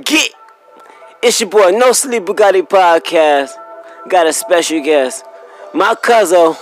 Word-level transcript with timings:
Get! 0.00 0.32
It's 1.22 1.38
your 1.38 1.50
boy 1.50 1.70
No 1.70 1.92
Sleep 1.92 2.22
Bugatti 2.22 2.66
Podcast. 2.66 3.50
Got 4.08 4.26
a 4.26 4.32
special 4.32 4.82
guest. 4.82 5.22
My 5.74 5.94
cousin, 5.94 6.54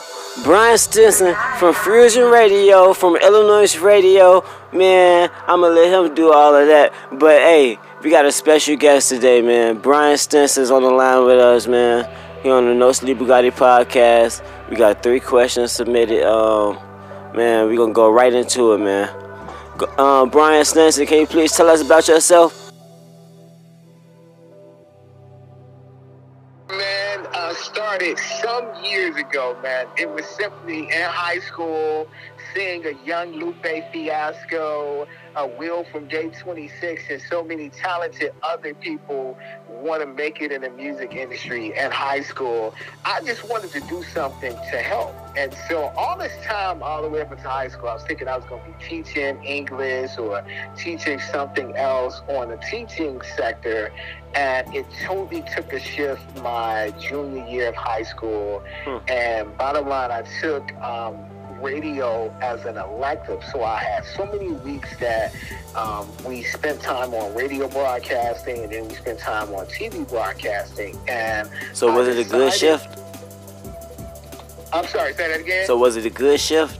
Brian 0.42 0.76
Stinson 0.76 1.36
from 1.56 1.72
Fusion 1.72 2.24
Radio, 2.24 2.92
from 2.92 3.14
Illanoize 3.14 3.80
Radio. 3.80 4.44
Man, 4.72 5.30
I'ma 5.46 5.68
let 5.68 5.92
him 5.92 6.12
do 6.12 6.32
all 6.32 6.56
of 6.56 6.66
that. 6.66 6.92
But 7.12 7.38
hey, 7.38 7.78
we 8.02 8.10
got 8.10 8.24
a 8.26 8.32
special 8.32 8.74
guest 8.74 9.10
today, 9.10 9.42
man. 9.42 9.78
Brian 9.78 10.18
Stinson's 10.18 10.72
on 10.72 10.82
the 10.82 10.90
line 10.90 11.24
with 11.24 11.38
us, 11.38 11.68
man. 11.68 12.12
He 12.42 12.50
on 12.50 12.64
the 12.64 12.74
No 12.74 12.90
Sleep 12.90 13.16
Bugatti 13.16 13.52
Podcast. 13.52 14.42
We 14.68 14.74
got 14.74 15.04
three 15.04 15.20
questions 15.20 15.70
submitted. 15.70 16.28
Um, 16.28 16.80
man, 17.32 17.68
we 17.68 17.76
gonna 17.76 17.92
go 17.92 18.10
right 18.10 18.34
into 18.34 18.72
it, 18.72 18.78
man. 18.78 19.08
Um, 19.98 20.30
Brian 20.30 20.64
Stinson, 20.64 21.06
can 21.06 21.20
you 21.20 21.26
please 21.28 21.52
tell 21.52 21.68
us 21.68 21.80
about 21.80 22.08
yourself? 22.08 22.59
Uh, 27.40 27.54
started 27.54 28.18
some 28.42 28.68
years 28.84 29.16
ago, 29.16 29.56
man. 29.62 29.86
It 29.96 30.10
was 30.10 30.26
simply 30.26 30.80
in 30.80 31.08
high 31.08 31.38
school, 31.38 32.06
seeing 32.52 32.84
a 32.84 32.92
young 33.02 33.32
Lupe 33.32 33.66
Fiasco, 33.90 35.08
a 35.36 35.46
Will 35.46 35.84
from 35.84 36.08
Day 36.08 36.30
26, 36.30 37.04
and 37.10 37.22
so 37.22 37.42
many 37.42 37.68
talented 37.70 38.32
other 38.42 38.74
people 38.74 39.38
want 39.68 40.02
to 40.02 40.06
make 40.06 40.40
it 40.40 40.52
in 40.52 40.62
the 40.62 40.70
music 40.70 41.14
industry 41.14 41.76
in 41.76 41.90
high 41.90 42.22
school. 42.22 42.74
I 43.04 43.20
just 43.22 43.48
wanted 43.48 43.70
to 43.72 43.80
do 43.82 44.02
something 44.02 44.52
to 44.52 44.78
help. 44.78 45.14
And 45.36 45.54
so 45.68 45.92
all 45.96 46.18
this 46.18 46.32
time, 46.44 46.82
all 46.82 47.02
the 47.02 47.08
way 47.08 47.20
up 47.20 47.30
into 47.30 47.48
high 47.48 47.68
school, 47.68 47.88
I 47.88 47.94
was 47.94 48.02
thinking 48.02 48.28
I 48.28 48.36
was 48.36 48.44
going 48.46 48.62
to 48.62 48.78
be 48.78 48.84
teaching 48.84 49.42
English 49.44 50.18
or 50.18 50.44
teaching 50.76 51.20
something 51.20 51.76
else 51.76 52.20
on 52.28 52.48
the 52.50 52.56
teaching 52.56 53.20
sector. 53.36 53.92
And 54.34 54.72
it 54.74 54.86
totally 55.04 55.42
took 55.54 55.72
a 55.72 55.80
shift 55.80 56.22
my 56.42 56.92
junior 57.00 57.46
year 57.46 57.68
of 57.68 57.76
high 57.76 58.02
school. 58.02 58.62
Hmm. 58.84 58.98
And 59.08 59.56
bottom 59.56 59.88
line, 59.88 60.10
I 60.10 60.22
took 60.40 60.72
um, 60.76 61.16
radio 61.62 62.34
as 62.40 62.64
an 62.64 62.76
elective. 62.76 63.42
So 63.52 63.62
I 63.62 63.78
had 63.78 64.04
so 64.04 64.26
many 64.26 64.52
weeks 64.52 64.96
that 64.98 65.34
um, 65.74 66.08
we 66.24 66.42
spent 66.42 66.80
time 66.80 67.14
on 67.14 67.34
radio 67.34 67.68
broadcasting 67.68 68.64
and 68.64 68.72
then 68.72 68.88
we 68.88 68.94
spent 68.94 69.18
time 69.18 69.54
on 69.54 69.66
TV 69.66 70.08
broadcasting. 70.08 70.98
And 71.08 71.48
so 71.72 71.92
was 71.92 72.08
I 72.08 72.12
it 72.12 72.26
a 72.26 72.30
good 72.30 72.52
shift? 72.52 73.00
I'm 74.72 74.86
sorry, 74.86 75.12
say 75.14 75.28
that 75.28 75.40
again. 75.40 75.66
So 75.66 75.76
was 75.76 75.96
it 75.96 76.06
a 76.06 76.10
good 76.10 76.38
shift, 76.38 76.78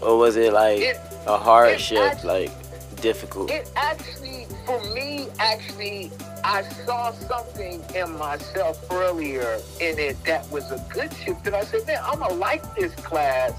or 0.00 0.16
was 0.16 0.36
it 0.36 0.52
like 0.52 0.80
it, 0.80 1.00
a 1.26 1.36
hard 1.36 1.80
shift, 1.80 2.00
actually, 2.00 2.46
like 2.46 3.00
difficult? 3.00 3.50
It 3.50 3.70
actually, 3.74 4.46
for 4.64 4.80
me, 4.94 5.21
actually, 5.38 6.10
I 6.44 6.62
saw 6.84 7.12
something 7.12 7.82
in 7.94 8.18
myself 8.18 8.84
earlier 8.90 9.58
in 9.80 9.98
it 9.98 10.22
that 10.24 10.50
was 10.50 10.70
a 10.70 10.84
good 10.92 11.12
shift, 11.14 11.46
and 11.46 11.54
I 11.56 11.64
said, 11.64 11.86
"Man, 11.86 12.00
I'm 12.04 12.18
gonna 12.18 12.34
like 12.34 12.74
this 12.74 12.94
class." 12.96 13.52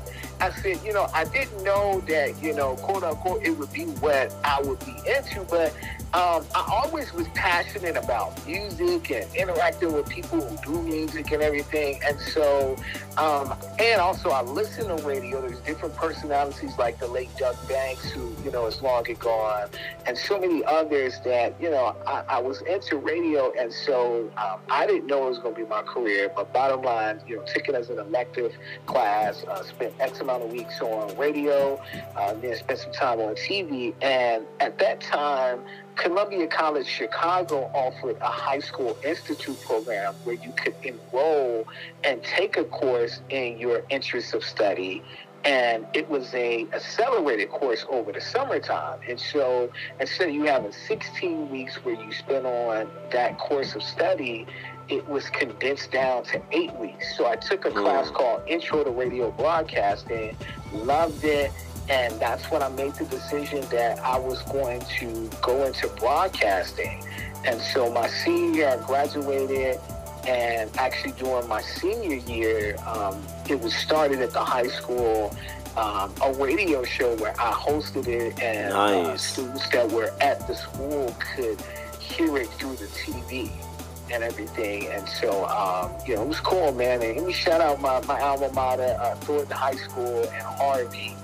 I 0.43 0.51
said, 0.51 0.79
you 0.83 0.91
know, 0.91 1.07
I 1.13 1.23
didn't 1.23 1.63
know 1.63 2.01
that, 2.01 2.41
you 2.43 2.53
know, 2.53 2.75
quote 2.75 3.03
unquote, 3.03 3.43
it 3.43 3.51
would 3.51 3.71
be 3.71 3.85
what 3.85 4.35
I 4.43 4.61
would 4.61 4.79
be 4.79 4.95
into, 5.07 5.45
but 5.49 5.73
um, 6.13 6.45
I 6.53 6.63
always 6.83 7.11
was 7.13 7.27
passionate 7.29 7.95
about 7.95 8.45
music 8.45 9.09
and 9.09 9.35
interacting 9.35 9.93
with 9.93 10.07
people 10.09 10.41
who 10.41 10.73
do 10.73 10.81
music 10.83 11.31
and 11.31 11.41
everything. 11.41 11.99
And 12.05 12.19
so, 12.19 12.75
um, 13.17 13.55
and 13.79 14.01
also 14.01 14.29
I 14.29 14.41
listen 14.41 14.95
to 14.95 15.03
radio. 15.07 15.41
There's 15.41 15.59
different 15.61 15.95
personalities 15.95 16.77
like 16.77 16.99
the 16.99 17.07
late 17.07 17.35
Doug 17.37 17.55
Banks, 17.67 18.11
who, 18.11 18.35
you 18.43 18.51
know, 18.51 18.67
is 18.67 18.81
long 18.81 19.05
gone, 19.19 19.69
and 20.05 20.17
so 20.17 20.39
many 20.39 20.63
others 20.65 21.19
that, 21.23 21.52
you 21.59 21.69
know, 21.69 21.95
I, 22.05 22.23
I 22.27 22.39
was 22.39 22.61
into 22.61 22.97
radio. 22.97 23.51
And 23.57 23.71
so 23.71 24.31
um, 24.37 24.59
I 24.69 24.85
didn't 24.85 25.07
know 25.07 25.27
it 25.27 25.29
was 25.29 25.39
going 25.39 25.55
to 25.55 25.61
be 25.61 25.67
my 25.67 25.81
career. 25.83 26.31
But 26.35 26.53
bottom 26.53 26.81
line, 26.81 27.21
you 27.27 27.37
know, 27.37 27.43
taking 27.45 27.75
as 27.75 27.89
an 27.89 27.99
elective 27.99 28.53
class, 28.85 29.43
uh, 29.45 29.63
spent 29.63 29.93
X 29.99 30.19
amount 30.19 30.43
of 30.43 30.51
weeks 30.51 30.81
on 30.81 31.15
radio, 31.17 31.81
uh, 32.15 32.33
then 32.35 32.55
spent 32.55 32.79
some 32.79 32.93
time 32.93 33.19
on 33.19 33.35
TV. 33.35 33.93
And 34.01 34.45
at 34.59 34.79
that 34.79 35.01
time, 35.01 35.61
Columbia 35.95 36.47
College 36.47 36.87
Chicago 36.87 37.69
offered 37.73 38.17
a 38.19 38.29
high 38.29 38.59
school 38.59 38.97
institute 39.03 39.59
program 39.61 40.15
where 40.23 40.35
you 40.35 40.51
could 40.57 40.75
enroll 40.83 41.67
and 42.03 42.23
take 42.23 42.57
a 42.57 42.63
course 42.63 43.21
in 43.29 43.57
your 43.59 43.83
interest 43.89 44.33
of 44.33 44.43
study 44.43 45.03
and 45.45 45.85
it 45.93 46.09
was 46.09 46.33
a 46.33 46.65
accelerated 46.73 47.49
course 47.49 47.85
over 47.89 48.11
the 48.11 48.21
summertime. 48.21 48.99
And 49.07 49.19
so 49.19 49.69
instead 49.99 50.29
of 50.29 50.35
you 50.35 50.45
having 50.45 50.71
16 50.71 51.49
weeks 51.49 51.75
where 51.83 51.95
you 51.95 52.11
spent 52.13 52.45
on 52.45 52.89
that 53.11 53.37
course 53.37 53.75
of 53.75 53.83
study, 53.83 54.47
it 54.89 55.07
was 55.07 55.29
condensed 55.29 55.91
down 55.91 56.23
to 56.25 56.41
eight 56.51 56.73
weeks. 56.75 57.17
So 57.17 57.27
I 57.27 57.35
took 57.35 57.65
a 57.65 57.71
class 57.71 58.09
mm. 58.09 58.13
called 58.13 58.43
Intro 58.47 58.83
to 58.83 58.91
Radio 58.91 59.31
Broadcasting, 59.31 60.37
loved 60.73 61.23
it, 61.23 61.51
and 61.89 62.17
that's 62.19 62.49
when 62.49 62.63
I 62.63 62.69
made 62.69 62.93
the 62.93 63.05
decision 63.05 63.61
that 63.69 63.99
I 63.99 64.17
was 64.17 64.41
going 64.43 64.81
to 64.99 65.29
go 65.41 65.65
into 65.65 65.87
broadcasting. 65.99 67.03
And 67.45 67.59
so 67.59 67.91
my 67.91 68.07
senior 68.07 68.55
year, 68.55 68.69
I 68.69 68.85
graduated, 68.85 69.79
and 70.27 70.69
actually 70.77 71.13
during 71.13 71.47
my 71.47 71.61
senior 71.61 72.15
year, 72.15 72.75
um, 72.85 73.21
it 73.49 73.59
was 73.59 73.73
started 73.75 74.19
at 74.21 74.31
the 74.31 74.43
high 74.43 74.67
school. 74.67 75.35
Um, 75.75 76.13
a 76.21 76.31
radio 76.33 76.83
show 76.83 77.15
where 77.15 77.33
I 77.41 77.51
hosted 77.51 78.07
it, 78.07 78.39
and 78.39 78.71
uh, 78.71 78.91
nice. 78.91 79.07
uh, 79.07 79.17
students 79.17 79.69
that 79.69 79.91
were 79.91 80.13
at 80.21 80.45
the 80.47 80.53
school 80.53 81.15
could 81.35 81.59
hear 81.99 82.37
it 82.37 82.47
through 82.49 82.75
the 82.75 82.85
TV 82.85 83.49
and 84.11 84.23
everything. 84.23 84.87
And 84.87 85.07
so, 85.09 85.45
um, 85.45 85.91
you 86.07 86.15
know, 86.15 86.21
it 86.21 86.27
was 86.27 86.39
cool, 86.39 86.71
man. 86.73 87.01
And 87.01 87.17
let 87.17 87.25
me 87.25 87.33
shout 87.33 87.59
out 87.59 87.81
my, 87.81 88.01
my 88.05 88.19
alma 88.21 88.51
mater, 88.53 88.95
uh, 88.99 89.15
Thornton 89.15 89.51
High 89.51 89.75
School 89.75 90.21
and 90.21 90.43
Harvey 90.43 91.15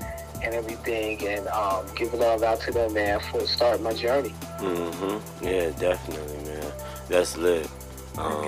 and 0.43 0.53
everything, 0.53 1.25
and 1.27 1.47
um, 1.49 1.85
give 1.95 2.13
love 2.13 2.43
out 2.43 2.61
to 2.61 2.71
them, 2.71 2.93
man, 2.93 3.19
for 3.19 3.41
starting 3.41 3.83
my 3.83 3.93
journey. 3.93 4.33
Mm-hmm. 4.59 5.45
Yeah, 5.45 5.69
definitely, 5.71 6.37
man. 6.49 6.71
That's 7.09 7.37
lit. 7.37 7.69
Um, 8.17 8.43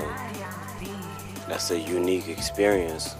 that's 1.52 1.70
a 1.72 1.78
unique 1.78 2.30
experience. 2.30 3.14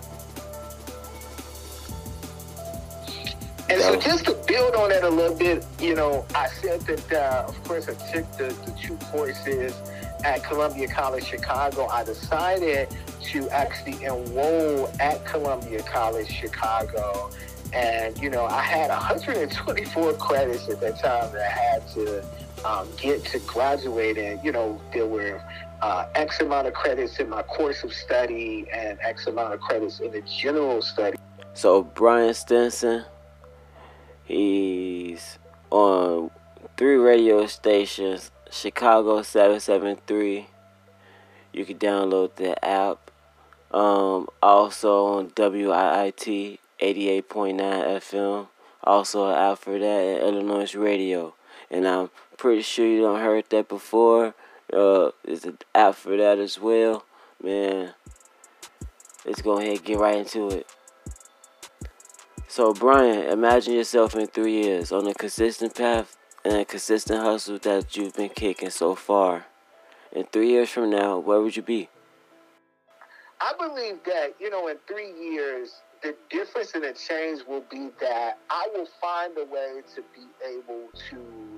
And 3.70 3.82
so, 3.82 4.00
just 4.00 4.26
to 4.26 4.34
build 4.48 4.74
on 4.76 4.90
that 4.90 5.04
a 5.04 5.10
little 5.10 5.36
bit, 5.36 5.66
you 5.82 5.96
know, 5.96 6.26
I 6.34 6.48
said 6.48 6.80
that, 6.82 7.12
uh, 7.12 7.46
of 7.50 7.62
course, 7.66 7.90
I 7.90 7.94
took 8.12 8.32
the, 8.38 8.54
the 8.66 8.72
two 8.82 8.96
courses 9.08 9.76
at 10.24 10.46
Columbia 10.46 10.88
College 10.88 11.26
Chicago. 11.26 11.88
I 11.88 12.06
decided 12.06 12.88
to 13.22 13.50
actually 13.50 14.02
enroll 14.04 14.90
at 15.02 15.26
Columbia 15.26 15.84
College 15.84 16.30
Chicago 16.30 17.32
and, 17.74 18.18
you 18.20 18.30
know, 18.30 18.46
I 18.46 18.62
had 18.62 18.90
124 18.90 20.14
credits 20.20 20.68
at 20.70 20.82
that 20.82 21.00
time 21.00 21.32
that 21.32 21.42
I 21.42 21.50
had 21.50 21.88
to 21.90 22.26
um, 22.66 22.88
get 22.98 23.24
to 23.26 23.40
graduate. 23.40 24.18
And, 24.18 24.44
you 24.44 24.52
know, 24.52 24.80
there 24.94 25.08
were 25.08 25.42
uh, 25.82 26.08
X 26.16 26.40
amount 26.42 26.68
of 26.68 26.74
credits 26.74 27.20
in 27.20 27.30
my 27.30 27.42
course 27.44 27.84
of 27.84 27.94
study 27.94 28.66
and 28.72 29.00
X 29.02 29.28
amount 29.28 29.54
of 29.54 29.60
credits 29.62 30.00
in 30.00 30.12
the 30.12 30.22
general 30.22 30.82
study. 30.82 31.18
So, 31.54 31.84
Brian 31.84 32.34
Stinson, 32.34 33.06
he's 34.24 35.38
on 35.70 36.32
three 36.78 36.96
radio 36.96 37.46
stations 37.46 38.32
Chicago 38.52 39.22
773. 39.22 40.48
You 41.54 41.66
can 41.66 41.78
download 41.78 42.36
the 42.36 42.64
app. 42.64 43.10
Um, 43.72 44.28
also 44.44 45.06
on 45.06 45.30
WIIT 45.30 46.60
88.9 46.82 47.58
FM. 47.58 48.48
Also 48.84 49.28
out 49.28 49.60
for 49.60 49.80
that 49.80 49.84
at 49.84 50.24
Illanoize 50.24 50.82
Radio. 50.82 51.34
And 51.70 51.88
I'm 51.88 52.10
pretty 52.38 52.62
sure 52.62 52.86
you 52.86 53.02
don't 53.02 53.22
heard 53.22 53.46
that 53.50 53.70
before. 53.70 54.36
Uh, 54.74 55.12
there's 55.26 55.46
an 55.46 55.58
app 55.76 55.96
for 55.96 56.16
that 56.16 56.40
as 56.40 56.60
well. 56.60 57.04
Man, 57.44 57.94
let's 59.26 59.42
go 59.42 59.58
ahead 59.58 59.78
and 59.78 59.84
get 59.84 60.00
right 60.00 60.18
into 60.18 60.50
it. 60.50 60.68
So, 62.48 62.74
Brian, 62.74 63.30
imagine 63.30 63.74
yourself 63.74 64.16
in 64.16 64.28
three 64.28 64.64
years 64.64 64.92
on 64.92 65.08
a 65.08 65.14
consistent 65.14 65.76
path 65.76 66.18
and 66.44 66.56
a 66.56 66.66
consistent 66.66 67.22
hustle 67.22 67.58
that 67.60 67.96
you've 67.96 68.16
been 68.16 68.30
kicking 68.30 68.70
so 68.70 68.96
far. 68.96 69.46
In 70.12 70.26
three 70.26 70.50
years 70.50 70.70
from 70.70 70.90
now, 70.90 71.18
where 71.18 71.42
would 71.42 71.56
you 71.56 71.64
be? 71.64 71.90
I 73.40 73.54
believe 73.58 74.04
that, 74.06 74.36
you 74.40 74.50
know, 74.50 74.68
in 74.68 74.78
three 74.88 75.12
years, 75.12 75.82
the 76.04 76.16
difference 76.30 76.74
and 76.74 76.84
the 76.84 76.94
change 76.94 77.42
will 77.48 77.64
be 77.70 77.90
that 78.00 78.38
I 78.50 78.68
will 78.74 78.88
find 79.00 79.34
a 79.38 79.46
way 79.46 79.82
to 79.96 80.04
be 80.14 80.28
able 80.46 80.90
to 81.10 81.51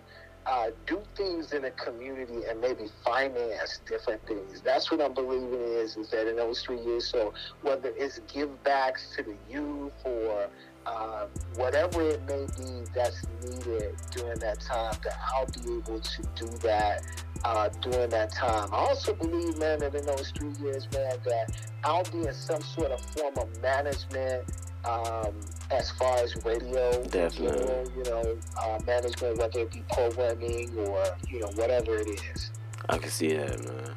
uh, 0.45 0.68
do 0.86 1.01
things 1.16 1.54
in 1.54 1.66
a 1.66 1.72
community 1.72 2.45
and 2.50 2.60
maybe 2.60 2.86
finance 3.04 3.80
different 3.88 4.25
things. 4.28 4.62
That's 4.62 4.92
what 4.92 5.01
I'm 5.01 5.13
believing 5.13 5.62
is 5.62 5.98
is 5.98 6.10
that 6.10 6.28
in 6.28 6.36
those 6.36 6.62
three 6.62 6.81
years. 6.81 7.07
So 7.07 7.34
whether 7.62 7.94
it's 7.95 8.19
give 8.31 8.63
backs 8.63 9.13
to 9.16 9.24
the 9.24 9.36
youth 9.50 9.94
or 10.04 10.50
uh, 10.86 11.28
whatever 11.56 12.01
it 12.01 12.22
may 12.28 12.45
be 12.57 12.84
that's 12.94 13.24
needed 13.42 13.95
during 14.12 14.40
that 14.40 14.60
time, 14.60 14.95
that 15.04 15.18
I'll 15.34 15.45
be 15.45 15.78
able 15.78 16.00
to 16.00 16.22
do 16.36 16.48
that 16.57 17.01
uh, 17.46 17.69
during 17.81 18.10
that 18.10 18.34
time. 18.34 18.69
I 18.72 18.78
also 18.78 19.13
believe, 19.13 19.57
man, 19.57 19.80
that 19.80 19.96
in 19.96 20.06
those 20.06 20.31
three 20.31 20.54
years, 20.62 20.88
man, 20.92 21.18
that 21.25 21.56
I'll 21.84 22.04
be 22.04 22.28
in 22.28 22.34
some 22.34 22.62
sort 22.62 22.92
of 22.92 23.00
form 23.00 23.34
of 23.38 23.62
management 23.62 24.44
um, 24.86 25.34
as 25.74 25.90
far 25.92 26.18
as 26.18 26.36
radio, 26.46 27.04
Definitely. 27.06 27.60
general, 27.60 27.92
you 27.98 28.04
know, 28.04 28.38
uh, 28.62 28.80
management, 28.86 29.38
whether 29.38 29.60
it 29.62 29.72
be 29.72 29.84
programming 29.92 30.78
or 30.78 31.04
you 31.30 31.40
know 31.40 31.50
whatever 31.56 31.98
it 31.98 32.08
is. 32.08 32.52
I 32.90 32.98
can 32.98 33.10
see 33.10 33.34
that, 33.34 33.60
man. 33.66 33.96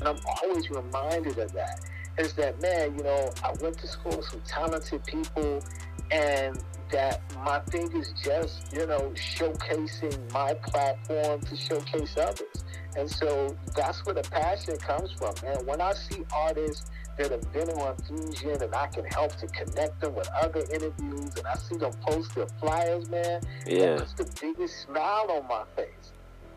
And 0.00 0.08
I'm 0.08 0.18
always 0.42 0.70
reminded 0.70 1.38
of 1.38 1.52
that. 1.52 1.80
Is 2.18 2.34
that 2.34 2.60
man, 2.60 2.96
you 2.96 3.04
know, 3.04 3.30
I 3.42 3.52
went 3.62 3.78
to 3.78 3.86
school 3.86 4.16
with 4.16 4.26
some 4.26 4.42
talented 4.46 5.04
people 5.04 5.62
and 6.10 6.62
that 6.90 7.22
my 7.42 7.58
thing 7.60 7.90
is 7.96 8.12
just, 8.22 8.70
you 8.72 8.86
know, 8.86 9.12
showcasing 9.14 10.32
my 10.32 10.52
platform 10.52 11.40
to 11.40 11.56
showcase 11.56 12.16
others. 12.18 12.64
And 12.96 13.10
so 13.10 13.56
that's 13.74 14.04
where 14.04 14.14
the 14.14 14.22
passion 14.22 14.76
comes 14.76 15.10
from. 15.12 15.34
And 15.46 15.66
when 15.66 15.80
I 15.80 15.94
see 15.94 16.22
artists 16.36 16.90
that 17.18 17.30
have 17.30 17.52
been 17.52 17.68
on 17.70 17.96
Fusion 18.06 18.62
and 18.62 18.74
I 18.74 18.86
can 18.88 19.04
help 19.04 19.36
to 19.36 19.46
connect 19.48 20.00
them 20.00 20.14
with 20.14 20.28
other 20.40 20.60
interviews 20.60 21.36
and 21.36 21.46
I 21.46 21.54
see 21.56 21.76
them 21.76 21.92
post 22.06 22.34
their 22.34 22.46
flyers, 22.60 23.08
man, 23.10 23.42
Yeah. 23.66 23.96
that's 23.96 24.14
the 24.14 24.28
biggest 24.40 24.80
smile 24.82 25.26
on 25.30 25.46
my 25.48 25.64
face. 25.76 26.12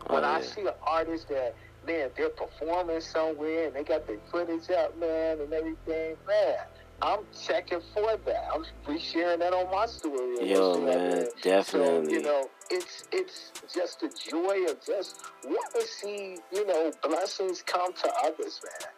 Oh, 0.08 0.14
when 0.14 0.24
Oh, 0.24 0.28
I 0.28 0.40
see 0.40 0.62
an 0.62 0.70
artist 0.86 1.28
that, 1.28 1.54
man, 1.86 2.10
they're 2.16 2.28
performing 2.30 3.00
somewhere 3.00 3.66
and 3.66 3.74
they 3.76 3.82
got 3.84 4.06
their 4.06 4.18
footage 4.30 4.70
up, 4.70 4.96
man, 4.98 5.40
and 5.40 5.52
everything, 5.52 6.16
man, 6.26 6.56
I'm 7.02 7.20
checking 7.46 7.82
for 7.92 8.16
that. 8.24 8.48
I'm 8.54 8.64
resharing 8.86 9.40
that 9.40 9.52
on 9.52 9.70
my 9.70 9.84
story. 9.84 10.48
Yo, 10.50 10.80
man, 10.80 11.26
So, 11.26 11.30
definitely. 11.42 12.14
you 12.14 12.22
know, 12.22 12.48
it's 12.70 13.04
it's 13.12 13.52
just 13.74 14.00
the 14.00 14.08
joy 14.08 14.64
of 14.70 14.82
just 14.84 15.20
want 15.44 15.74
to 15.74 15.82
see, 15.86 16.38
you 16.50 16.66
know, 16.66 16.90
blessings 17.02 17.60
come 17.62 17.92
to 17.92 18.10
others, 18.24 18.60
man. 18.64 18.90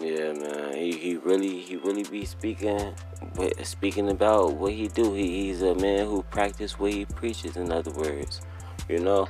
Yeah, 0.00 0.32
man. 0.32 0.74
He 0.76 0.92
he 0.92 1.16
really 1.16 1.60
he 1.60 1.76
really 1.76 2.04
be 2.04 2.24
speaking 2.24 2.94
speaking 3.64 4.10
about 4.10 4.54
what 4.54 4.72
he 4.72 4.88
do. 4.88 5.14
He, 5.14 5.46
he's 5.46 5.62
a 5.62 5.74
man 5.74 6.06
who 6.06 6.22
practice 6.24 6.78
what 6.78 6.92
he 6.92 7.04
preaches. 7.06 7.56
In 7.56 7.72
other 7.72 7.92
words, 7.92 8.40
you 8.88 9.00
know. 9.00 9.28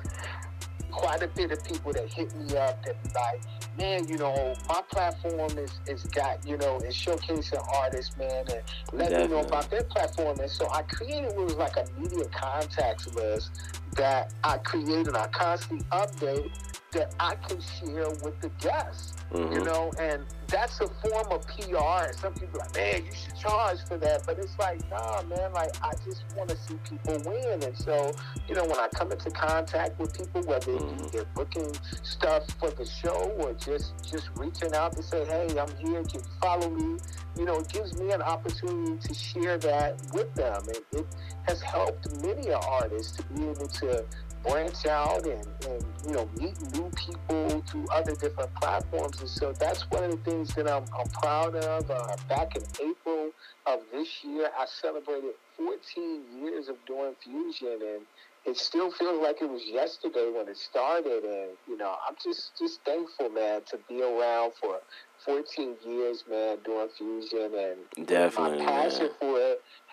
quite 0.91 1.23
a 1.23 1.29
bit 1.29 1.51
of 1.53 1.63
people 1.65 1.93
that 1.93 2.13
hit 2.13 2.35
me 2.37 2.57
up 2.57 2.85
that 2.85 2.97
like, 3.15 3.41
man, 3.79 4.07
you 4.09 4.19
know, 4.19 4.55
my 4.69 4.83
platform 4.91 5.59
is 5.59 5.81
is 5.87 6.03
got, 6.05 6.47
you 6.47 6.57
know, 6.59 6.79
is 6.79 6.95
showcasing 6.95 7.63
artists, 7.77 8.17
man, 8.19 8.45
and 8.51 8.63
let 8.93 9.13
me 9.13 9.29
know 9.29 9.41
about 9.41 9.71
their 9.71 9.85
platform. 9.85 10.39
And 10.41 10.51
so 10.51 10.69
I 10.71 10.83
created 10.83 11.35
what 11.37 11.47
was 11.47 11.57
like 11.57 11.77
a 11.77 11.87
media 11.99 12.25
contacts 12.27 13.13
list 13.15 13.51
that 13.97 14.33
I 14.45 14.59
created, 14.59 15.17
I 15.17 15.27
constantly 15.29 15.87
update 15.93 16.51
that 16.93 17.15
I 17.21 17.35
can 17.37 17.61
share 17.61 18.09
with 18.23 18.41
the 18.41 18.51
guests. 18.61 19.15
You 19.33 19.41
hmm 19.61 19.65
know, 19.65 19.93
and 20.01 20.25
that's 20.49 20.81
a 20.81 20.89
form 20.89 21.27
of 21.31 21.47
PR. 21.47 22.07
And 22.09 22.17
some 22.17 22.33
people 22.35 22.61
are 22.61 22.67
like, 22.67 22.75
man, 22.77 23.05
you 23.07 23.13
should 23.15 23.37
charge 23.37 23.79
for 23.87 23.97
that. 23.99 24.25
But 24.27 24.39
it's 24.39 24.59
like, 24.59 24.81
nah, 24.91 25.23
man, 25.23 25.53
like 25.53 25.71
I 25.83 25.93
just 26.05 26.25
want 26.37 26.49
to 26.51 26.57
see 26.57 26.75
people 26.89 27.19
win. 27.31 27.63
And 27.63 27.77
so, 27.77 28.13
you 28.49 28.55
know, 28.55 28.63
when 28.65 28.79
I 28.79 28.89
come 28.95 29.13
into 29.13 29.31
contact 29.31 29.99
with 30.01 30.13
people, 30.17 30.43
whether 30.43 30.73
Mhm. 30.73 31.13
they're 31.13 31.25
booking 31.35 31.73
stuff 32.03 32.45
for 32.59 32.71
the 32.71 32.85
show 32.85 33.33
or 33.39 33.53
just 33.55 33.95
just 34.03 34.31
reaching 34.37 34.75
out 34.75 34.97
to 34.97 35.03
say, 35.03 35.25
hey, 35.27 35.47
I'm 35.59 35.75
here, 35.79 36.03
can 36.05 36.21
you 36.21 36.31
follow 36.43 36.71
me? 36.71 36.99
You 37.37 37.45
know, 37.45 37.59
it 37.59 37.69
gives 37.69 37.97
me 37.97 38.11
an 38.13 38.23
opportunity 38.23 38.99
to 38.99 39.15
share 39.15 39.59
that 39.59 39.97
with 40.13 40.35
them. 40.35 40.63
And 40.67 41.01
it 41.01 41.07
has 41.43 41.63
helped 41.63 42.11
many 42.23 42.53
artists 42.53 43.17
to 43.19 43.23
be 43.35 43.45
able 43.45 43.69
to 43.69 44.05
branch 44.43 44.87
out 44.87 45.27
and, 45.27 45.47
and 45.69 45.85
you 46.07 46.13
know 46.13 46.29
meet 46.39 46.55
new 46.75 46.91
people 46.97 47.63
through 47.69 47.87
other 47.93 48.15
different 48.15 48.55
platforms. 48.55 49.21
And 49.21 49.29
so 49.29 49.53
that's 49.53 49.83
one 49.91 50.05
of 50.05 50.11
the 50.11 50.31
things 50.31 50.55
that 50.55 50.71
I'm, 50.71 50.85
I'm 50.99 51.09
proud 51.09 51.57
of. 51.57 51.91
Uh, 51.91 52.17
back 52.29 52.57
in 52.57 52.63
April 52.81 53.31
of 53.67 53.81
this 53.93 54.25
year 54.25 54.49
I 54.59 54.67
celebrated 54.67 55.35
14 55.57 56.23
years 56.43 56.69
of 56.69 56.77
doing 56.87 57.15
fusion 57.23 57.79
and 57.83 58.03
it 58.47 58.57
still 58.57 58.91
feels 58.91 59.23
like 59.23 59.37
it 59.43 59.51
was 59.51 59.63
yesterday 59.67 60.31
when 60.35 60.49
it 60.49 60.57
started. 60.57 61.25
And 61.25 61.51
you 61.69 61.77
know 61.77 61.97
I'm 62.09 62.17
just 62.23 62.53
just 62.59 62.81
thankful 62.85 63.29
man 63.29 63.63
to 63.71 63.79
be 63.89 64.03
around 64.03 64.53
for 64.61 64.81
14 65.25 65.77
years 65.87 66.25
man 66.31 66.59
doing 66.65 66.89
fusion. 66.97 67.51
And 67.55 68.07
Definitely, 68.07 68.65
my 68.65 68.65
passion 68.65 69.07
man. 69.07 69.11
for 69.21 69.39
it 69.39 69.40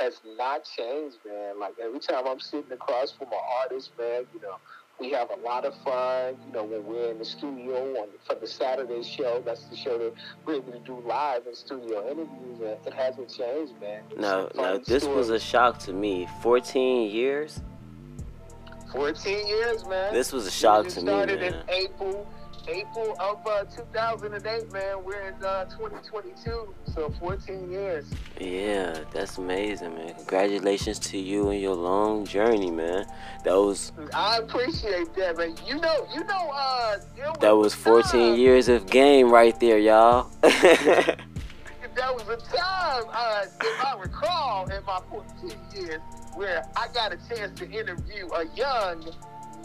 has 0.07 0.21
not 0.38 0.63
changed, 0.63 1.18
man. 1.25 1.59
Like 1.59 1.75
every 1.81 2.00
time 2.00 2.24
I'm 2.27 2.39
sitting 2.39 2.71
across 2.71 3.12
from 3.12 3.27
an 3.27 3.39
artist, 3.62 3.92
man, 3.98 4.25
you 4.33 4.42
know, 4.42 4.56
we 5.00 5.12
have 5.12 5.30
a 5.30 5.45
lot 5.45 5.65
of 5.65 5.75
fun. 5.83 6.36
You 6.48 6.54
know, 6.54 6.63
when 6.63 6.86
we're 6.86 7.12
in 7.12 7.19
the 7.19 7.25
studio 7.25 8.01
on 8.01 8.07
for 8.25 8.36
the 8.36 8.48
Saturday 8.48 9.04
show, 9.04 9.42
that's 9.45 9.65
the 9.65 9.75
show 9.75 9.98
that 9.98 10.13
we're 10.45 10.56
able 10.56 10.71
to 10.71 10.80
do 10.80 11.04
live 11.06 11.45
in 11.48 11.56
studio 11.56 12.09
interviews, 12.09 12.59
and 12.59 12.88
it 12.88 12.94
hasn't 12.94 13.30
changed, 13.30 13.74
man. 13.81 14.04
It's 14.09 14.19
no, 14.19 14.50
funny 14.56 14.83
this 14.86 15.04
was 15.04 15.30
a 15.30 15.39
shock 15.39 15.80
to 15.80 15.94
me. 15.94 16.27
14 16.42 17.12
years. 17.12 17.62
14 18.94 19.48
years, 19.48 19.86
man. 19.86 20.13
This 20.13 20.31
was 20.31 20.48
a 20.48 20.51
shock 20.51 20.88
to 20.88 21.01
me, 21.01 21.07
started 21.07 21.42
man. 21.42 21.53
in 21.53 21.69
April, 21.69 22.27
April 22.67 23.15
of 23.19 23.45
uh, 23.47 23.63
2008, 23.65 24.71
man. 24.73 25.03
We're 25.03 25.29
in 25.29 25.43
uh, 25.43 25.65
2022, 25.65 26.73
so 26.93 27.13
14 27.19 27.71
years. 27.71 28.05
Yeah, 28.39 28.99
that's 29.13 29.37
amazing, 29.37 29.95
man. 29.95 30.13
Congratulations 30.15 30.99
to 30.99 31.17
you 31.17 31.49
and 31.49 31.61
your 31.61 31.75
long 31.75 32.25
journey, 32.25 32.71
man. 32.71 33.05
That 33.45 33.55
was 33.55 33.91
I 34.13 34.37
appreciate 34.37 35.13
that, 35.15 35.37
man. 35.37 35.55
You 35.65 35.75
know, 35.75 36.07
you 36.13 36.23
know, 36.25 36.51
uh, 36.53 36.97
there 37.15 37.31
that 37.39 37.55
was 37.55 37.73
14 37.73 38.03
time- 38.11 38.35
years 38.39 38.67
of 38.67 38.87
game 38.87 39.31
right 39.31 39.57
there, 39.59 39.77
y'all. 39.79 40.29
There 41.95 42.13
was 42.13 42.27
a 42.29 42.37
time, 42.55 43.05
uh, 43.11 43.45
if 43.59 43.83
I 43.83 43.97
recall, 43.99 44.69
in 44.69 44.83
my 44.85 44.99
14 45.09 45.51
years, 45.75 45.99
where 46.35 46.63
I 46.75 46.87
got 46.93 47.11
a 47.11 47.17
chance 47.27 47.59
to 47.59 47.67
interview 47.67 48.27
a 48.27 48.45
young 48.55 49.03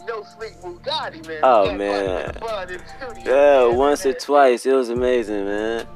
No 0.07 0.23
Sleep 0.23 0.53
Bugatti, 0.61 1.27
man. 1.27 1.39
Oh, 1.43 1.73
man. 1.73 2.33
Studio, 2.35 3.23
yeah, 3.25 3.67
man. 3.69 3.77
once 3.77 4.05
or 4.05 4.13
twice. 4.13 4.65
It 4.65 4.73
was 4.73 4.89
amazing, 4.89 5.45
man. 5.45 5.87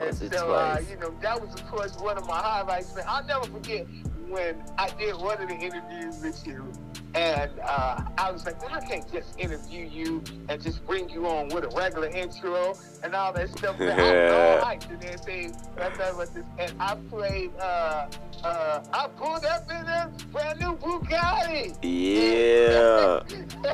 And 0.00 0.06
Once 0.06 0.22
or 0.22 0.28
so, 0.30 0.52
uh, 0.52 0.76
twice. 0.76 0.90
you 0.90 0.96
know, 0.98 1.14
that 1.20 1.40
was, 1.40 1.54
of 1.54 1.66
course, 1.68 1.96
one 1.98 2.16
of 2.18 2.26
my 2.26 2.38
highlights, 2.38 2.94
man. 2.94 3.04
I'll 3.06 3.24
never 3.24 3.44
forget 3.46 3.86
when 4.30 4.62
I 4.78 4.88
did 4.90 5.16
one 5.16 5.40
of 5.42 5.48
the 5.48 5.54
interviews 5.56 6.20
with 6.22 6.46
you. 6.46 6.72
And 7.12 7.50
uh, 7.64 8.02
I 8.16 8.30
was 8.30 8.46
like, 8.46 8.60
man, 8.60 8.70
I 8.72 8.80
can't 8.86 9.12
just 9.12 9.36
interview 9.38 9.84
you 9.84 10.22
and 10.48 10.62
just 10.62 10.86
bring 10.86 11.08
you 11.08 11.26
on 11.26 11.48
with 11.48 11.64
a 11.64 11.68
regular 11.76 12.06
intro 12.08 12.74
and 13.02 13.14
all 13.14 13.32
that 13.32 13.48
stuff. 13.48 13.80
Man, 13.80 13.98
I 13.98 14.02
was 14.22 14.32
all 14.62 14.70
hyped 14.70 14.90
and 14.90 15.04
everything. 15.04 15.56
And 15.76 15.84
I 15.84 15.90
thought 15.90 16.14
about 16.14 16.34
this. 16.34 16.44
And 16.58 16.72
I 16.80 16.94
played, 17.10 17.50
uh, 17.58 18.06
uh, 18.44 18.84
I 18.92 19.08
pulled 19.16 19.44
up 19.44 19.68
in 19.68 19.86
a 19.86 20.12
brand 20.30 20.60
new 20.60 20.76
Bugatti. 20.76 21.76
Yeah. 21.82 23.22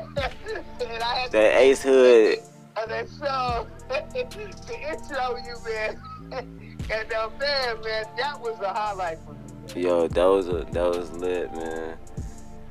and 0.81 1.02
I 1.02 1.14
had 1.16 1.33
That 1.33 1.57
Ace 1.59 1.83
Hood. 1.83 2.38
and 2.81 2.90
then 2.90 3.07
so 3.07 3.66
to 3.90 4.90
intro 4.90 5.37
you, 5.37 5.57
man. 5.69 6.00
and 6.33 7.12
uh, 7.12 7.28
man, 7.38 7.81
man, 7.83 8.04
that 8.16 8.40
was 8.40 8.59
a 8.61 8.73
highlight 8.73 9.19
for 9.26 9.33
me. 9.33 9.46
Yo, 9.75 10.08
that 10.08 10.25
was 10.25 10.49
a 10.49 10.66
that 10.73 10.88
was 10.88 11.11
lit, 11.12 11.52
man. 11.54 11.96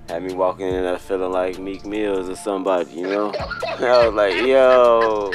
Had 0.10 0.24
me 0.24 0.34
walking 0.34 0.68
in 0.68 0.84
there 0.84 0.98
feeling 0.98 1.32
like 1.32 1.60
Meek 1.60 1.86
Mills 1.86 2.30
or 2.30 2.36
somebody, 2.36 2.92
you 2.92 3.08
know? 3.08 3.34
I 3.80 4.08
was 4.08 4.14
like, 4.14 4.36
yo. 4.46 5.32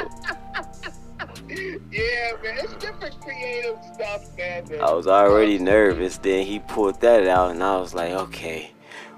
yeah, 1.90 2.32
man, 2.42 2.58
it's 2.58 2.74
different 2.74 3.20
creative 3.20 3.78
stuff, 3.94 4.36
man. 4.36 4.64
I 4.80 4.92
was 4.92 5.06
already 5.06 5.58
nervous. 5.58 6.18
Then 6.18 6.46
he 6.46 6.60
pulled 6.60 7.00
that 7.00 7.26
out, 7.26 7.50
and 7.50 7.62
I 7.62 7.76
was 7.78 7.94
like, 7.94 8.12
okay, 8.12 8.72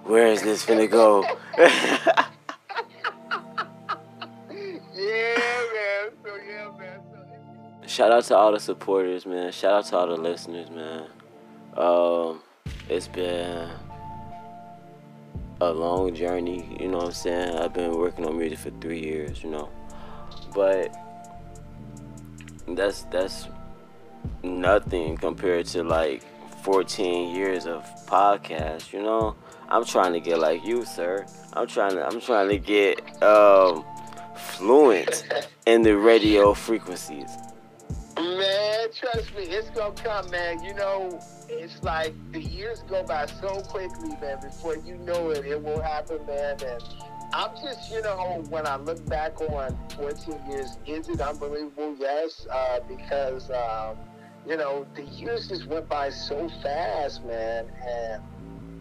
where 0.05 0.27
is 0.27 0.43
this 0.43 0.65
finna 0.65 0.91
go? 0.91 1.25
Yeah, 4.95 5.35
man. 5.75 6.11
So 6.23 6.37
yeah, 6.37 6.71
man. 6.79 7.01
So, 7.83 7.89
Shout 7.89 8.13
out 8.13 8.25
to 8.25 8.37
all 8.37 8.53
the 8.53 8.61
supporters, 8.61 9.27
man. 9.27 9.51
Shout 9.51 9.73
out 9.73 9.85
to 9.87 9.97
all 9.97 10.07
the 10.07 10.17
listeners, 10.17 10.71
man. 10.71 11.07
Um, 11.77 12.41
it's 12.89 13.09
been 13.09 13.71
a 15.61 15.73
long 15.73 16.15
journey, 16.15 16.77
you 16.81 16.89
know 16.89 16.99
what 16.99 17.07
I'm 17.07 17.13
saying? 17.13 17.57
I've 17.57 17.73
been 17.73 17.93
working 17.93 18.27
on 18.27 18.37
music 18.37 18.59
for 18.59 18.71
three 18.81 19.01
years, 19.01 19.43
you 19.43 19.51
know. 19.51 19.71
But 20.55 20.95
that's 22.69 23.03
that's 23.05 23.49
nothing 24.43 25.17
compared 25.17 25.67
to 25.67 25.83
like 25.83 26.23
14 26.63 27.35
years 27.35 27.67
of 27.67 27.85
podcast, 28.07 28.93
you 28.93 29.03
know? 29.03 29.37
I'm 29.69 29.85
trying 29.85 30.13
to 30.13 30.21
get 30.21 30.39
like 30.39 30.65
you, 30.65 30.85
sir. 30.85 31.27
I'm 31.55 31.67
trying 31.67 31.93
to 31.93 32.07
I'm 32.07 32.21
trying 32.21 32.49
to 32.51 32.59
get 32.59 33.23
um 33.23 33.85
fluent 34.37 35.27
in 35.67 35.83
the 35.83 35.97
radio 35.97 36.53
frequencies. 36.53 37.31
Trust 38.95 39.35
me, 39.35 39.45
it's 39.45 39.71
gonna 39.71 39.95
come, 39.95 40.31
man. 40.31 40.63
You 40.63 40.75
know, 40.75 41.19
it's 41.49 41.83
like 41.83 42.13
the 42.33 42.43
years 42.43 42.83
go 42.89 43.03
by 43.03 43.25
so 43.27 43.61
quickly, 43.63 44.11
man. 44.21 44.39
Before 44.43 44.77
you 44.77 44.97
know 44.99 45.31
it, 45.31 45.47
it 45.47 45.63
will 45.63 45.81
happen, 45.81 46.25
man. 46.27 46.59
And 46.63 46.83
I'm 47.33 47.53
just, 47.63 47.91
you 47.91 48.03
know, 48.03 48.45
when 48.51 48.67
I 48.67 48.77
look 48.77 49.05
back 49.07 49.41
on 49.41 49.79
14 49.97 50.41
years, 50.51 50.77
is 50.87 51.09
it 51.09 51.21
unbelievable? 51.23 51.97
Yes, 51.99 52.47
uh, 52.53 52.81
because, 52.87 53.51
um, 53.51 53.97
you 54.47 54.59
know, 54.59 54.87
the 54.95 55.05
years 55.05 55.49
just 55.49 55.67
went 55.67 55.89
by 55.89 56.11
so 56.11 56.51
fast, 56.63 57.25
man. 57.25 57.71
And 57.89 58.23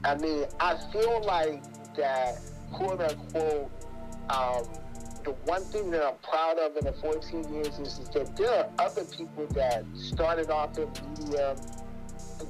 I 0.04 0.16
mean, 0.16 0.46
I 0.60 0.78
feel 0.92 1.22
like 1.24 1.64
that, 1.96 2.38
quote 2.74 3.00
unquote, 3.00 3.72
um, 4.30 4.66
the 5.24 5.32
one 5.46 5.64
thing 5.66 5.92
that 5.92 6.04
I'm 6.04 6.16
proud 6.24 6.58
of 6.58 6.78
in 6.78 6.86
the 6.86 6.94
14 6.94 7.54
years 7.54 7.80
is, 7.80 8.00
is 8.00 8.10
that 8.10 8.36
there 8.36 8.52
are 8.52 8.70
other 8.80 9.04
people 9.06 9.46
that 9.54 9.86
started 9.96 10.50
off 10.50 10.78
in 10.78 10.90
media 11.18 11.56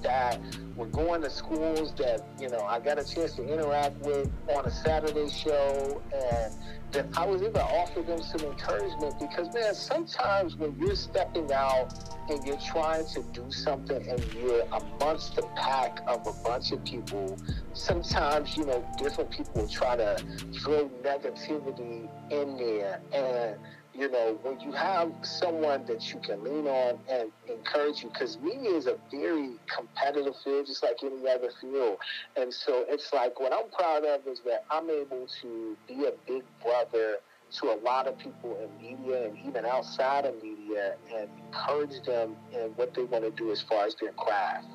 that 0.04 0.40
were 0.76 0.88
going 0.88 1.22
to 1.22 1.30
schools 1.30 1.94
that 1.96 2.26
you 2.40 2.50
know 2.50 2.62
I 2.62 2.80
got 2.80 2.98
a 2.98 3.04
chance 3.04 3.34
to 3.34 3.44
interact 3.48 3.98
with 3.98 4.32
on 4.56 4.66
a 4.66 4.72
Saturday 4.72 5.30
show, 5.30 6.02
and 6.14 6.54
that 6.92 7.08
I 7.18 7.26
was 7.26 7.42
able 7.42 7.54
to 7.54 7.64
offer 7.64 8.02
them 8.02 8.22
some 8.22 8.42
encouragement 8.42 9.20
because 9.20 9.54
man, 9.54 9.76
sometimes 9.76 10.56
when 10.56 10.76
you're 10.80 10.96
stepping 10.96 11.52
out 11.52 12.11
and 12.30 12.46
you're 12.46 12.58
trying 12.58 13.06
to 13.08 13.24
do 13.34 13.50
something 13.52 14.08
and 14.08 14.34
you're 14.34 14.64
amongst 14.72 15.36
the 15.36 15.44
pack 15.56 16.00
of 16.08 16.26
a 16.28 16.34
bunch 16.44 16.72
of 16.72 16.84
people, 16.86 17.38
sometimes 17.74 18.56
you 18.58 18.66
know 18.66 18.86
different 18.98 19.32
people 19.32 19.68
try 19.68 19.96
to 19.96 20.24
throw 20.62 20.90
negativity 21.04 22.08
in 22.30 22.58
there 22.58 23.02
and 23.14 23.58
you 23.94 24.10
know, 24.10 24.40
when 24.42 24.60
you 24.62 24.72
have 24.72 25.12
someone 25.22 25.86
that 25.86 26.14
you 26.14 26.20
can 26.22 26.44
lean 26.44 26.68
on 26.68 26.98
and 27.10 27.32
encourage 27.50 28.04
you, 28.04 28.10
because 28.10 28.38
media 28.40 28.72
is 28.72 28.88
a 28.88 28.98
very 29.12 29.52
competitive 29.68 30.34
field, 30.44 30.66
just 30.66 30.82
like 30.82 30.98
any 31.04 31.28
other 31.28 31.50
field. 31.60 31.98
And 32.38 32.54
so 32.54 32.86
it's 32.88 33.12
like 33.14 33.40
what 33.40 33.54
I'm 33.54 33.70
proud 33.70 34.06
of 34.06 34.26
is 34.28 34.40
that 34.46 34.64
I'm 34.72 34.90
able 34.90 35.28
to 35.42 35.78
be 35.88 36.06
a 36.06 36.14
big 36.26 36.44
brother 36.64 37.18
to 37.60 37.72
a 37.72 37.78
lot 37.84 38.08
of 38.08 38.18
people 38.18 38.58
in 38.62 38.70
media 38.82 39.28
and 39.28 39.38
even 39.46 39.66
outside 39.66 40.26
of 40.26 40.42
media 40.42 40.96
and 41.14 41.30
encourage 41.46 42.02
them 42.06 42.36
in 42.54 42.70
what 42.76 42.94
they 42.94 43.04
want 43.04 43.24
to 43.24 43.32
do 43.32 43.52
as 43.52 43.62
far 43.62 43.86
as 43.86 43.96
their 43.96 44.12
craft. 44.14 44.68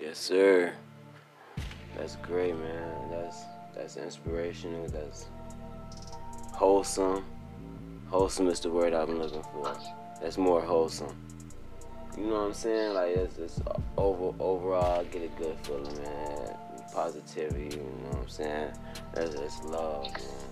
Yes, 0.00 0.18
sir. 0.18 0.72
That's 1.96 2.16
great, 2.16 2.56
man. 2.56 3.10
That's 3.10 3.44
that's 3.74 3.96
inspirational. 3.96 4.86
That's 4.88 5.26
wholesome 6.52 7.24
Wholesome 8.08 8.46
is 8.48 8.60
the 8.60 8.70
word 8.70 8.94
I'm 8.94 9.18
looking 9.18 9.42
for. 9.42 9.76
That's 10.22 10.38
more 10.38 10.60
wholesome. 10.60 11.14
You 12.16 12.26
know 12.26 12.34
what 12.34 12.46
I'm 12.46 12.54
saying? 12.54 12.94
Like 12.94 13.16
it's, 13.16 13.38
it's 13.38 13.60
over 13.96 14.32
overall, 14.38 15.04
get 15.04 15.22
a 15.22 15.28
good 15.40 15.56
feeling, 15.64 16.02
man. 16.02 16.56
Positivity. 16.94 17.76
You 17.76 17.82
know 17.82 18.10
what 18.10 18.22
I'm 18.22 18.28
saying? 18.28 18.72
That's, 19.12 19.34
that's 19.34 19.64
love, 19.64 20.04
man. 20.04 20.45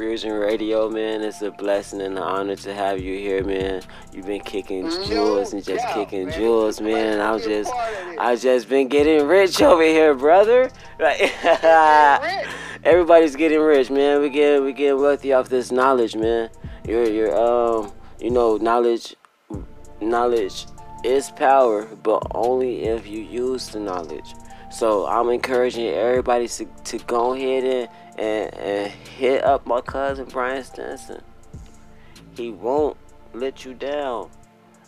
Fusion 0.00 0.32
Radio, 0.32 0.88
man, 0.88 1.20
it's 1.20 1.42
a 1.42 1.50
blessing 1.50 2.00
and 2.00 2.16
an 2.16 2.22
honor 2.22 2.56
to 2.56 2.72
have 2.72 3.02
you 3.02 3.18
here, 3.18 3.44
man. 3.44 3.82
You've 4.14 4.24
been 4.24 4.40
kicking 4.40 4.88
jewels 4.88 5.52
and 5.52 5.62
just 5.62 5.84
yeah, 5.84 5.92
kicking 5.92 6.28
man. 6.28 6.38
jewels, 6.38 6.80
man. 6.80 7.20
I 7.20 7.32
was 7.32 7.44
just, 7.44 7.70
I 8.18 8.34
just 8.34 8.70
been 8.70 8.88
getting 8.88 9.26
rich 9.26 9.60
over 9.60 9.82
here, 9.82 10.14
brother. 10.14 10.70
Like, 10.98 11.20
everybody's 12.82 13.36
getting 13.36 13.60
rich, 13.60 13.90
man. 13.90 14.22
We 14.22 14.30
get 14.30 14.62
we 14.62 14.72
get 14.72 14.96
wealthy 14.96 15.34
off 15.34 15.50
this 15.50 15.70
knowledge, 15.70 16.16
man. 16.16 16.48
Your 16.88 17.06
your 17.06 17.36
um 17.36 17.92
you 18.18 18.30
know 18.30 18.56
knowledge 18.56 19.14
knowledge 20.00 20.64
is 21.04 21.30
power, 21.32 21.84
but 22.02 22.26
only 22.34 22.84
if 22.84 23.06
you 23.06 23.20
use 23.20 23.68
the 23.68 23.80
knowledge. 23.80 24.32
So 24.70 25.06
I'm 25.06 25.28
encouraging 25.30 25.88
everybody 25.88 26.46
to, 26.48 26.64
to 26.64 26.98
go 26.98 27.34
ahead 27.34 27.64
and, 27.64 27.88
and, 28.18 28.54
and 28.54 28.92
hit 28.92 29.44
up 29.44 29.66
my 29.66 29.80
cousin 29.80 30.26
Brian 30.26 30.62
Stinson. 30.62 31.22
He 32.36 32.50
won't 32.50 32.96
let 33.34 33.64
you 33.64 33.74
down. 33.74 34.30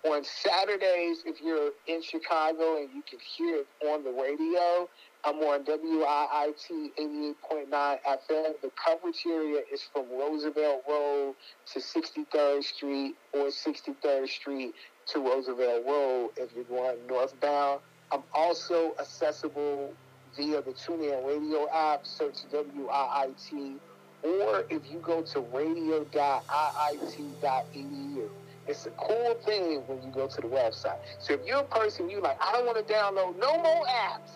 On 0.05 0.25
Saturdays, 0.25 1.23
if 1.25 1.41
you're 1.41 1.71
in 1.87 2.03
Chicago 2.03 2.79
and 2.79 2.91
you 2.93 3.03
can 3.09 3.21
hear 3.21 3.59
it 3.59 3.69
on 3.87 4.03
the 4.03 4.11
radio, 4.11 4.89
I'm 5.25 5.37
on 5.37 5.65
WIIT 5.65 6.91
88.9 6.99 7.71
FM. 7.71 8.61
The 8.61 8.71
coverage 8.85 9.25
area 9.25 9.63
is 9.73 9.83
from 9.93 10.11
Roosevelt 10.11 10.83
Road 10.89 11.37
to 11.73 11.79
63rd 11.79 12.65
Street 12.65 13.15
or 13.33 13.47
63rd 13.47 14.29
Street 14.29 14.75
to 15.07 15.21
Roosevelt 15.21 15.87
Road 15.87 16.31
if 16.37 16.51
you're 16.53 16.65
going 16.65 16.97
northbound. 17.09 17.81
I'm 18.11 18.25
also 18.35 18.97
accessible 18.99 19.95
via 20.37 20.63
the 20.63 20.73
TuneIn 20.73 21.25
Radio 21.25 21.69
app, 21.71 22.05
search 22.05 22.39
WIIT, 22.53 23.79
or 24.23 24.65
if 24.71 24.83
you 24.91 24.99
go 25.01 25.23
to 25.23 25.41
radio.iit.edu. 25.41 28.29
It's 28.69 28.87
a 28.87 28.91
cool 28.91 29.35
thing 29.45 29.83
when 29.89 30.01
you 30.03 30.11
go 30.15 30.29
to 30.29 30.41
the 30.41 30.47
website. 30.47 30.99
So 31.19 31.35
if 31.35 31.41
you're 31.45 31.59
a 31.59 31.65
person 31.65 32.09
you 32.09 32.21
like, 32.21 32.41
I 32.41 32.53
don't 32.53 32.65
want 32.65 32.87
to 32.87 32.95
download 32.95 33.37
no 33.39 33.61
more 33.61 33.85
apps 33.87 34.31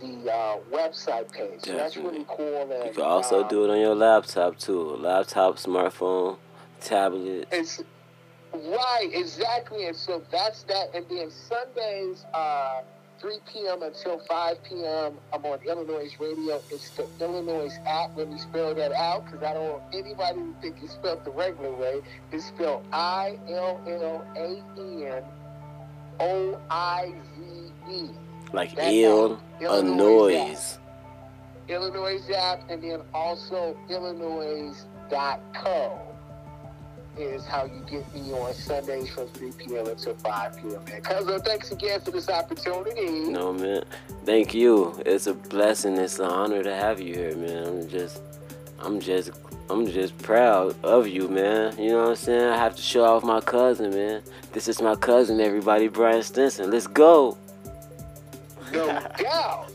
the 0.00 0.32
uh, 0.32 0.58
website 0.70 1.30
page. 1.32 1.60
So 1.62 1.72
that's 1.72 1.96
really 1.96 2.24
cool. 2.28 2.70
And, 2.70 2.86
you 2.86 2.92
can 2.92 3.02
also 3.02 3.42
um, 3.42 3.48
do 3.48 3.64
it 3.64 3.70
on 3.70 3.78
your 3.78 3.94
laptop 3.94 4.58
too. 4.58 4.96
Laptop, 4.96 5.56
smartphone, 5.56 6.36
tablet. 6.80 7.48
It's 7.50 7.82
Right, 8.64 9.10
exactly. 9.12 9.86
And 9.86 9.96
so 9.96 10.22
that's 10.30 10.62
that. 10.64 10.94
And 10.94 11.04
then 11.10 11.30
Sundays, 11.30 12.24
uh, 12.32 12.82
3 13.20 13.38
p.m. 13.52 13.82
until 13.82 14.18
5 14.20 14.64
p.m. 14.64 15.14
I'm 15.32 15.44
on 15.44 15.58
Illanoize 15.60 16.18
radio. 16.20 16.60
It's 16.70 16.90
the 16.90 17.04
Illanoize 17.18 17.78
app. 17.86 18.16
Let 18.16 18.30
me 18.30 18.38
spell 18.38 18.74
that 18.74 18.92
out 18.92 19.26
because 19.26 19.42
I 19.42 19.54
don't 19.54 19.72
want 19.72 19.82
anybody 19.94 20.38
to 20.38 20.54
think 20.60 20.76
it's 20.82 20.94
spelled 20.94 21.24
the 21.24 21.30
regular 21.30 21.72
way. 21.72 22.00
It's 22.32 22.46
spelled 22.46 22.84
I 22.92 23.38
L 23.48 23.80
L 23.86 24.26
A 24.36 24.62
N 24.80 25.22
O 26.20 26.60
I 26.70 27.14
Z 27.36 27.72
E. 27.90 28.10
Like 28.52 28.74
ill, 28.78 29.40
noise. 29.60 30.78
Illanoize 31.68 32.30
app, 32.30 32.70
and 32.70 32.82
then 32.82 33.02
also 33.12 33.76
Illanoize.co 33.90 34.86
is 37.18 37.46
how 37.46 37.64
you 37.64 37.80
get 37.90 38.14
me 38.14 38.32
on 38.32 38.52
Sundays 38.54 39.08
from 39.10 39.26
3 39.28 39.52
p.m. 39.52 39.86
until 39.86 40.14
5 40.16 40.56
p.m. 40.56 40.84
Man, 40.84 41.00
cousin, 41.00 41.40
thanks 41.40 41.72
again 41.72 42.00
for 42.00 42.10
this 42.10 42.28
opportunity. 42.28 43.30
No 43.30 43.52
man, 43.52 43.84
thank 44.24 44.54
you. 44.54 45.00
It's 45.06 45.26
a 45.26 45.34
blessing. 45.34 45.96
It's 45.96 46.18
an 46.18 46.26
honor 46.26 46.62
to 46.62 46.74
have 46.74 47.00
you 47.00 47.14
here, 47.14 47.34
man. 47.36 47.66
I'm 47.66 47.88
just, 47.88 48.20
I'm 48.78 49.00
just, 49.00 49.30
I'm 49.70 49.86
just 49.86 50.16
proud 50.18 50.76
of 50.84 51.08
you, 51.08 51.28
man. 51.28 51.76
You 51.78 51.90
know 51.90 52.02
what 52.02 52.10
I'm 52.10 52.16
saying? 52.16 52.48
I 52.48 52.56
have 52.58 52.76
to 52.76 52.82
show 52.82 53.04
off 53.04 53.24
my 53.24 53.40
cousin, 53.40 53.90
man. 53.90 54.22
This 54.52 54.68
is 54.68 54.82
my 54.82 54.94
cousin, 54.94 55.40
everybody, 55.40 55.88
Brian 55.88 56.22
Stinson. 56.22 56.70
Let's 56.70 56.86
go. 56.86 57.38
No 58.72 58.86
doubt. 59.18 59.70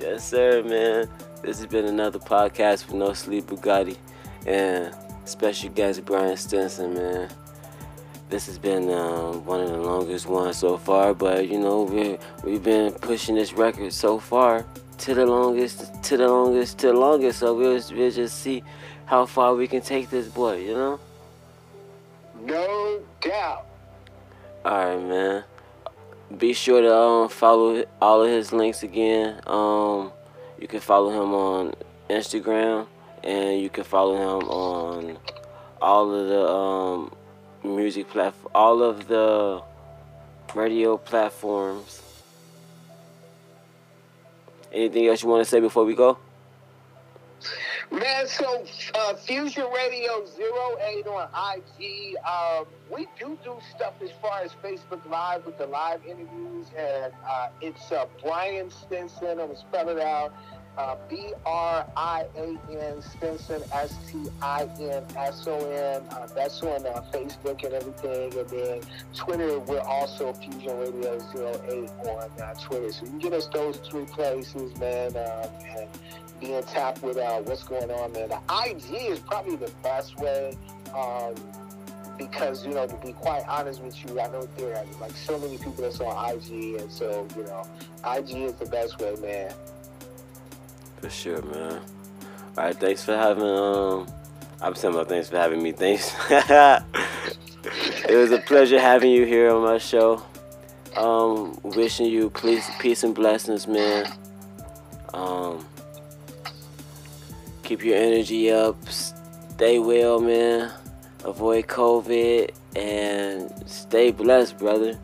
yes, 0.00 0.28
sir, 0.28 0.62
man. 0.62 1.08
This 1.42 1.58
has 1.58 1.66
been 1.66 1.86
another 1.86 2.18
podcast 2.18 2.84
for 2.84 2.94
No 2.94 3.12
Sleep 3.12 3.46
Bugatti. 3.46 3.96
And 4.46 4.94
Special 5.24 5.70
guest 5.70 6.04
Brian 6.04 6.36
Stinson, 6.36 6.94
man. 6.94 7.30
This 8.28 8.46
has 8.46 8.58
been 8.58 8.90
um, 8.90 9.44
one 9.44 9.60
of 9.60 9.70
the 9.70 9.76
longest 9.78 10.26
ones 10.26 10.56
so 10.56 10.76
far, 10.76 11.14
but 11.14 11.48
you 11.48 11.58
know 11.60 11.82
we 11.82 12.18
we've 12.42 12.62
been 12.62 12.92
pushing 12.92 13.36
this 13.36 13.52
record 13.52 13.92
so 13.92 14.18
far 14.18 14.66
to 14.98 15.14
the 15.14 15.24
longest, 15.24 16.02
to 16.02 16.16
the 16.16 16.26
longest, 16.26 16.78
to 16.78 16.88
the 16.88 16.92
longest. 16.92 17.38
So 17.38 17.54
we'll, 17.54 17.80
we'll 17.92 18.10
just 18.10 18.38
see 18.40 18.64
how 19.04 19.26
far 19.26 19.54
we 19.54 19.68
can 19.68 19.80
take 19.80 20.10
this 20.10 20.26
boy, 20.26 20.56
you 20.56 20.74
know. 20.74 21.00
No 22.42 23.00
doubt. 23.20 23.66
All 24.64 24.96
right, 24.96 25.08
man. 25.08 25.44
Be 26.38 26.52
sure 26.52 26.80
to 26.80 26.94
um, 26.94 27.28
follow 27.28 27.84
all 28.00 28.22
of 28.22 28.30
his 28.30 28.52
links 28.52 28.82
again. 28.82 29.40
Um, 29.46 30.12
you 30.58 30.66
can 30.68 30.80
follow 30.80 31.10
him 31.10 31.34
on 31.34 31.74
Instagram 32.08 32.86
and 33.22 33.60
you 33.60 33.68
can 33.68 33.84
follow 33.84 34.16
him 34.16 34.48
on 34.48 35.18
all 35.80 36.14
of 36.14 36.28
the 36.28 36.48
um, 36.48 37.14
music 37.64 38.08
platform, 38.08 38.50
all 38.54 38.82
of 38.82 39.08
the 39.08 39.62
radio 40.54 40.96
platforms. 40.96 42.00
Anything 44.72 45.08
else 45.08 45.22
you 45.22 45.28
want 45.28 45.44
to 45.44 45.50
say 45.50 45.60
before 45.60 45.84
we 45.84 45.94
go? 45.94 46.16
Man, 47.92 48.26
so 48.26 48.64
uh, 48.94 49.14
Fusion 49.16 49.66
Radio 49.70 50.24
08 50.24 51.06
on 51.06 51.28
IG. 51.54 52.16
Um, 52.26 52.64
we 52.90 53.06
do 53.18 53.36
do 53.44 53.58
stuff 53.76 53.92
as 54.02 54.08
far 54.22 54.40
as 54.40 54.52
Facebook 54.64 55.04
Live 55.10 55.44
with 55.44 55.58
the 55.58 55.66
live 55.66 56.00
interviews, 56.06 56.68
and 56.74 57.12
uh, 57.28 57.48
it's 57.60 57.92
uh, 57.92 58.06
Brian 58.22 58.70
Stinson. 58.70 59.38
I'm 59.38 59.54
spell 59.56 59.90
it 59.90 60.00
out. 60.00 60.32
Uh, 60.78 60.96
B 61.10 61.34
R 61.44 61.86
I 61.94 62.24
A 62.34 62.58
N 62.70 63.02
Stinson 63.02 63.62
S 63.74 63.94
T 64.10 64.24
I 64.40 64.62
N 64.80 65.04
S 65.18 65.46
O 65.46 65.70
N. 65.70 66.02
Uh, 66.10 66.26
that's 66.28 66.62
on 66.62 66.86
uh, 66.86 67.04
Facebook 67.12 67.62
and 67.62 67.74
everything, 67.74 68.38
and 68.38 68.48
then 68.48 68.80
Twitter. 69.14 69.58
We're 69.58 69.80
also 69.80 70.32
Fusion 70.32 70.78
Radio 70.78 71.18
08 71.36 71.90
on 72.08 72.40
uh, 72.40 72.54
Twitter. 72.54 72.90
So 72.90 73.04
you 73.04 73.10
can 73.10 73.18
get 73.18 73.32
us 73.34 73.48
those 73.48 73.76
three 73.76 74.06
places, 74.06 74.74
man. 74.78 75.14
Um, 75.14 75.50
and 75.76 75.88
be 76.42 76.54
in 76.54 76.62
tap 76.64 77.02
with 77.02 77.16
uh, 77.16 77.40
what's 77.40 77.62
going 77.62 77.90
on, 77.90 78.12
man. 78.12 78.28
The 78.28 78.40
IG 78.68 79.10
is 79.10 79.18
probably 79.20 79.56
the 79.56 79.70
best 79.82 80.18
way. 80.18 80.56
Um, 80.94 81.34
because 82.18 82.66
you 82.66 82.74
know, 82.74 82.86
to 82.86 82.94
be 82.96 83.12
quite 83.12 83.42
honest 83.48 83.82
with 83.82 83.96
you, 84.04 84.20
I 84.20 84.28
know 84.28 84.46
there 84.56 84.76
are 84.76 84.84
like 85.00 85.12
so 85.12 85.38
many 85.38 85.56
people 85.56 85.74
that's 85.78 86.00
on 86.00 86.34
IG, 86.34 86.80
and 86.80 86.90
so 86.90 87.26
you 87.36 87.44
know, 87.44 87.66
IG 88.16 88.30
is 88.36 88.54
the 88.54 88.66
best 88.66 88.98
way, 89.00 89.14
man. 89.20 89.52
For 91.00 91.10
sure, 91.10 91.42
man. 91.42 91.80
All 92.56 92.64
right, 92.64 92.76
thanks 92.76 93.04
for 93.04 93.16
having. 93.16 93.44
Um, 93.44 94.06
I'm 94.60 94.74
saying 94.74 94.94
my 94.94 95.04
thanks 95.04 95.30
for 95.30 95.38
having 95.38 95.62
me. 95.62 95.72
Thanks. 95.72 96.14
it 96.30 98.16
was 98.16 98.30
a 98.30 98.38
pleasure 98.38 98.78
having 98.78 99.10
you 99.10 99.24
here 99.24 99.50
on 99.50 99.62
my 99.62 99.78
show. 99.78 100.22
Um, 100.96 101.58
wishing 101.62 102.06
you 102.06 102.28
peace, 102.30 102.70
peace 102.78 103.02
and 103.02 103.14
blessings, 103.14 103.66
man. 103.66 104.12
Um, 105.14 105.66
keep 107.62 107.84
your 107.84 107.96
energy 107.96 108.50
up. 108.50 108.76
Stay 108.88 109.78
well, 109.78 110.20
man. 110.20 110.72
Avoid 111.24 111.66
COVID 111.66 112.50
and 112.76 113.52
stay 113.68 114.10
blessed, 114.10 114.58
brother. 114.58 114.98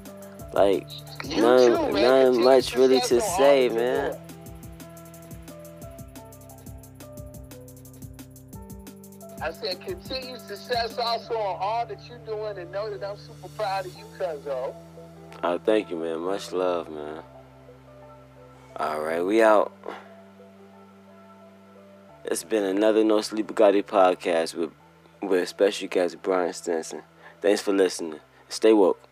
Like 0.52 0.86
You 1.24 1.42
none, 1.42 1.92
too, 1.92 2.00
none 2.00 2.42
much 2.42 2.74
really 2.74 3.00
to 3.02 3.20
say, 3.20 3.68
man. 3.68 4.16
I 9.40 9.52
said 9.52 9.80
continue 9.80 10.36
success 10.36 10.98
also 10.98 11.34
on 11.34 11.56
all 11.60 11.86
that 11.86 12.00
you're 12.08 12.18
doing 12.18 12.58
and 12.58 12.70
know 12.72 12.90
that 12.90 13.08
I'm 13.08 13.16
super 13.16 13.48
proud 13.56 13.86
of 13.86 13.96
you, 13.96 14.04
cuzzo. 14.18 14.74
Oh, 15.44 15.58
thank 15.58 15.90
you, 15.90 15.96
man. 15.96 16.18
Much 16.18 16.52
love, 16.52 16.90
man. 16.90 17.22
All 18.76 19.00
right, 19.00 19.24
we 19.24 19.42
out. 19.42 19.72
It's 22.24 22.44
been 22.44 22.64
another 22.64 23.04
No 23.04 23.20
Sleep 23.20 23.46
Bugatti 23.46 23.82
podcast 23.82 24.54
with 24.54 24.70
with 25.22 25.48
special 25.48 25.88
guest 25.88 26.20
Brian 26.22 26.52
Stinson. 26.52 27.02
Thanks 27.40 27.62
for 27.62 27.72
listening. 27.72 28.20
Stay 28.48 28.72
woke. 28.72 29.07